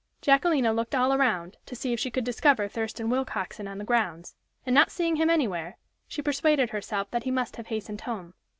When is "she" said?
1.99-2.09, 6.07-6.23